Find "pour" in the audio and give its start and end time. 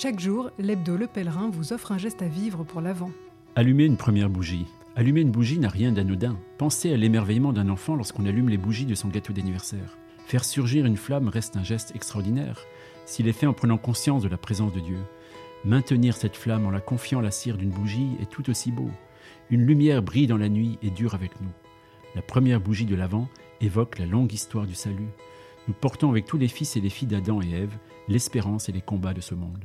2.62-2.80